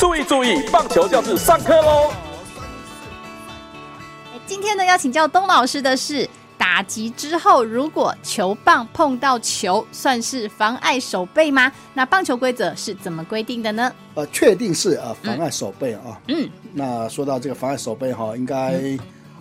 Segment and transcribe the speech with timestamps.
[0.00, 2.10] 注意注意，棒球教室上课喽！
[4.46, 6.26] 今天呢，要请教东老师的是，
[6.56, 11.70] 打击之后如果球棒碰到球，算是妨碍手背吗？
[11.92, 13.92] 那棒球规则是怎么规定的呢？
[14.14, 16.18] 呃，确定是呃妨碍手背啊。
[16.28, 18.80] 嗯，那说到这个妨碍手背哈，应该。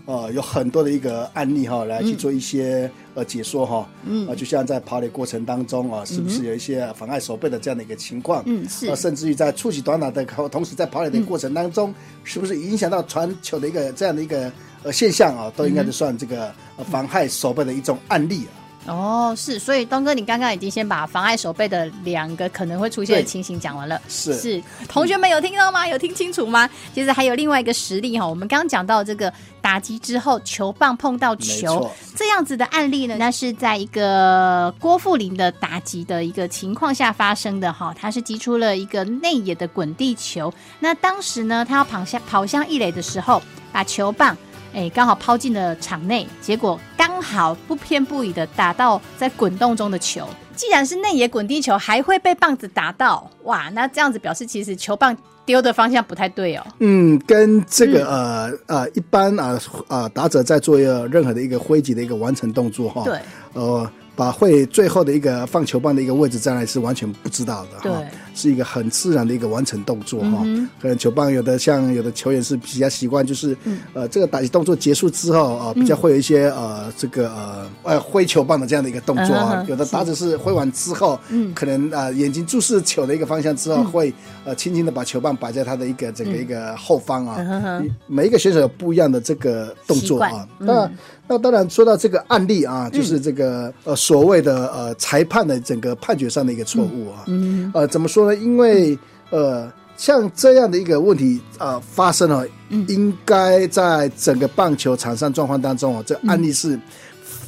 [0.09, 3.87] 呃，有很多的一个案例哈，来去做一些呃解说哈。
[4.05, 4.27] 嗯。
[4.27, 8.41] 啊，就像在跑垒过程当中啊，是不是有一些妨碍手背的这样的一个情况？
[8.47, 8.95] 嗯，是。
[8.95, 11.93] 甚至于在触及短打的同时，在跑垒的过程当中，
[12.23, 14.51] 是不是影响到传球的一个这样的一个
[14.81, 15.53] 呃现象啊？
[15.55, 16.51] 都应该是算这个
[16.89, 18.58] 妨害手背的一种案例啊。
[18.85, 24.01] 哦，是，所以东哥，你刚刚已经先把妨碍手背的两个可能会出现的情形讲完了。
[24.07, 25.87] 是是，同学们有听到吗？
[25.87, 26.67] 有听清楚吗？
[26.95, 44.35] 其实还有另外一个实例哈，我们刚刚讲到这个打击之后球棒碰到球这样子的案例呢，那是在一个郭富林的打击的一个情况下发生的哈，他是击出了一个内野的滚地球，那当时呢，他要跑向跑向一垒的时候，把球棒。
[44.73, 50.27] 哎，刚好抛进了场内，结果刚好不偏不倚的打到在滚动中的球。
[50.55, 53.69] 既然是内野滚地球，还会被棒子打到，哇！
[53.69, 56.65] 那这样子表示其实球棒丢的方向不太对哦。
[56.79, 63.03] 嗯，跟这个呃呃，一般啊啊打者在做一个任何的一个挥击的一个完成动作哈。
[63.05, 63.19] 对。
[63.53, 63.89] 呃。
[64.15, 68.03] 把会最后的一个放球棒的一个位置在哪里是完全不知道的哈，
[68.39, 70.43] 是一个很自然的一个完成动作哈。
[70.81, 73.55] 可能球棒有的像有的球员是比较习惯，就是
[73.93, 79.63] 呃这个打击动作结束之后啊，比较会有一些呃这个呃呃挥球棒的这样的一个动作啊。
[79.69, 81.19] 有的打者是挥完之后，
[81.53, 84.11] 可能啊眼睛注视球的一个方向之后，会
[84.43, 87.83] 呃轻轻的把球棒摆在他的一个整个一个后方啊。
[88.07, 90.47] 每一个选手有不一样的这个动作啊。
[90.57, 90.89] 那
[91.27, 93.95] 那当然说到这个案例啊，就是这个呃。
[93.99, 97.25] 所谓的呃裁判的整个判决上的一个错误啊，
[97.73, 98.28] 呃怎么说呢？
[98.35, 98.97] 因为
[99.29, 102.47] 呃像这样的一个问题呃发生了，
[102.87, 106.79] 应该在整个棒球场上状况当中啊，这案例是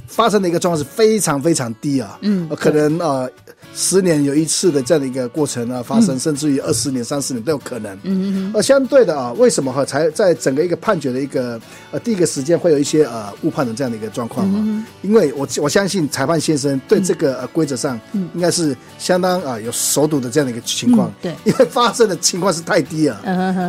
[0.08, 3.30] 发生的一个状况是非常非常低啊，嗯，可能呃。
[3.74, 7.94] 十年有一次的这样的一个过程啊发生，甚至于二十年、三十年都有可能。
[8.04, 11.60] 嗯嗯而相对的啊，为什么哈才在整个一个判决的一个
[11.92, 14.86] 呃第一个时间会有一些呃误判的这样的一个状况啊？
[15.02, 18.00] 因为我我相信裁判先生对这个呃规则上
[18.34, 21.12] 应该是相当啊有熟读的这样的一个情况。
[21.22, 21.34] 对。
[21.46, 23.22] 因为发生的情况是太低了，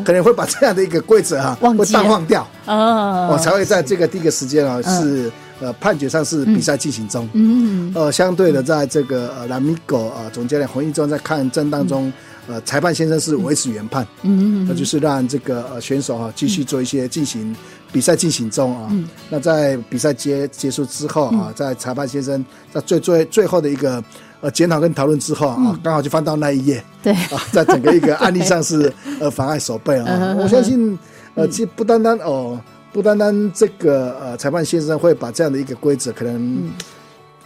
[0.05, 2.47] 可能会把这样的一个规则哈会淡忘掉。
[2.67, 3.29] 哦。
[3.33, 5.31] 我才会在这个第一个时间啊是。
[5.63, 7.29] 呃，判决上是比赛进行中。
[7.35, 12.13] 嗯，呃，相对的，在这个呃，蓝米狗啊总教练洪一中在看证当中，
[12.49, 14.05] 呃，裁判先生是维持原判。
[14.23, 17.55] 嗯，那就是让这个呃选手啊继续做一些进行
[17.93, 18.91] 比赛进行中啊。
[19.31, 24.03] 那在比赛结结束之后啊，在裁判先生在最最最后的一个
[24.41, 26.83] 呃检讨跟讨论之后啊，刚好就翻到那一页。
[27.05, 30.35] 对啊，在整个一个案例上是 呃妨碍手背啊。
[30.41, 30.99] 我相信
[31.37, 32.61] 呃，其实不单单哦。
[32.93, 36.71] 不单单这个呃，裁判先生会把这样的一个规则，可能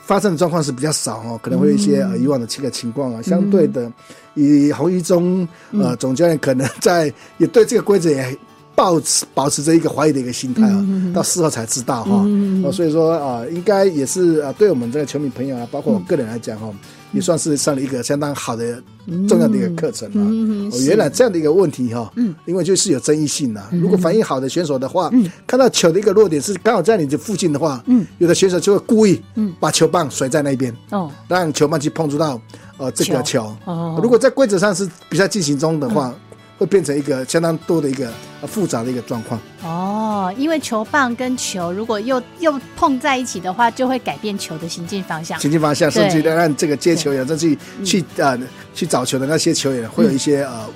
[0.02, 3.22] 发生的状况是比较少哦，可能会有一些呃以往的这个情况啊。
[3.22, 3.90] 相对的，
[4.34, 8.36] 以洪一中呃总教练可能在也对这个规则也
[8.76, 12.24] 保持保持着一个怀疑的一个心态啊，到事后才知道哈。
[12.70, 16.70] 所以说啊，应该也是啊，对我们这个球迷朋友啊，包括我个人来讲哈。
[17.12, 18.82] 也算是上了一个相当好的、
[19.26, 20.70] 重要的一个课程了。
[20.70, 23.62] 哦，原来这样的一个问题哈，嗯，因为就是有争议性的。
[23.72, 32.38] 如果反应好的选手的话，嗯，看到球的一个弱点是刚好在你的附近的话，嗯，有的选手就会故意，嗯，把球棒甩在那边，哦，让球棒去碰触到，
[32.76, 33.50] 呃，这个球。
[33.64, 36.14] 哦，如果在规则上是比赛进行中的话。
[36.58, 38.10] 会变成一个相当多的一个
[38.46, 45.38] 复杂的一个状况哦，因为球棒跟球如果又又碰在一起的话，就会改变球的行进方向。
[45.40, 48.38] 行进方向，甚至让这个接球员再去去呃
[48.74, 50.66] 去找球的那些球员会有一些呃。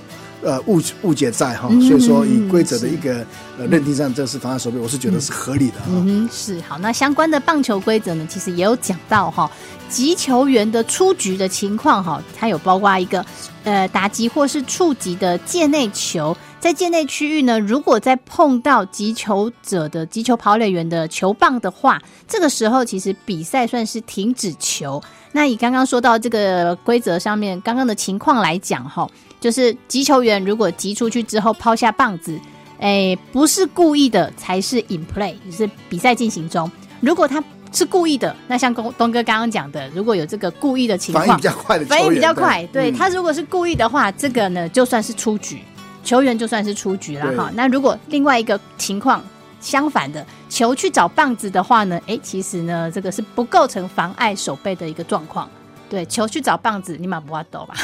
[0.42, 3.24] 呃，误误解在哈，所以说以规则的一个
[3.58, 6.78] 呃认定上，这是妨碍手背，我是觉得是合理的嗯，是好。
[6.78, 9.50] 那相关的棒球规则呢，其实也有讲到哈，
[9.88, 13.24] 击球员的出局的情况哈，它有包括一个
[13.64, 25.02] 呃打击或是触及的界内球，在界内区域呢，如果在碰到击球者的击球跑垒员的球棒的话，这个时候其实比赛算是停止球。
[25.32, 29.08] 那以刚刚说到这个规则上面刚刚的情况来讲哈。
[29.40, 32.38] 就是击球员如果击出去之后抛下棒子，
[32.78, 36.70] 哎，不是故意的才是 in play，就是比赛进行中。
[37.00, 37.42] 如果他
[37.72, 45.62] 是故意的，那像东东哥刚刚讲的，如果有这个故意的情况，反应比较快的，反应比较快，对他如果是故意的话，这个呢就算是出局，
[46.02, 47.50] 球员就算是出局了哈。
[47.54, 49.22] 那如果另外一个情况
[49.60, 55.48] 相反的，球去找棒子的话呢，哎，其实呢这个是不构成妨碍守备的一个状况。
[55.90, 57.74] 对，球去找棒子，你马不要抖 吧？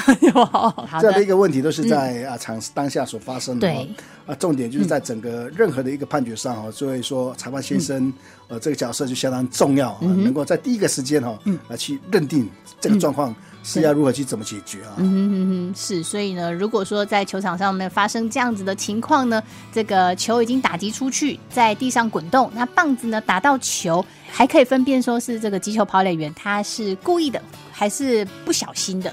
[1.01, 3.69] 这样的一个问题都是在啊场当下所发生的。
[3.69, 3.91] 对
[4.25, 8.13] 啊，重点就是在整个任何的一个判决上哈，所以说裁判先生
[8.49, 11.39] 呃这个角色就相当重要，能够在第一个时间哈
[11.69, 12.49] 来去认定
[12.81, 13.35] 这个状况。
[13.69, 14.95] 是要如何去怎么解决啊？
[14.99, 19.43] 嗯哼哼哼，是，所以呢，如果说在球场上面发生这样子的情况呢，
[19.73, 27.43] 这个球已经打击出去，在地上滚动，那棒子呢打到球，还可以分辨说是这个击球跑垒员他是故意的
[27.79, 29.13] 还是不小心的，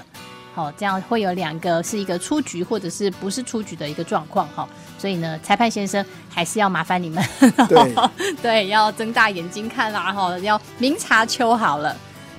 [0.54, 4.66] 好，这样会有两个是一个出局或者是不是出局的一个状况哈，
[4.98, 7.22] 所以呢，裁判先生还是要麻烦你们，
[7.68, 7.94] 对
[8.40, 11.94] 对，要睁大眼睛看啦，哈，要明察秋毫了。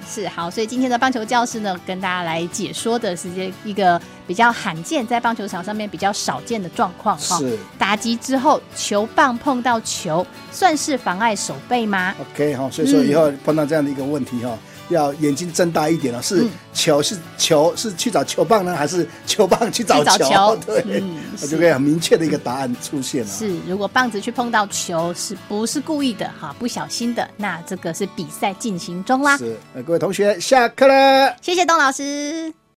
[0.08, 7.40] 是好，所以今天的棒球教室呢，跟大家来解说的是这一个比较罕见，在棒球场上面比较少见的状况哈。
[7.40, 14.56] 是打击之后，球棒碰到球，算是妨碍手背吗？OK 哈，所以说以后碰到这样的一个问题哈。
[14.90, 20.58] 要眼睛睁大一点了，是球是球是去找球棒呢，还是球棒去找球？
[20.66, 21.04] 对，
[21.42, 23.28] 我就可以很明确的一个答案出现了。
[23.28, 26.30] 是，如果棒子去碰到球，是不是故意的？
[26.40, 29.38] 哈，不小心的，那这个是比赛进行中啦。
[29.38, 29.56] 是，
[29.86, 32.65] 各位同学下课了，谢谢董老师。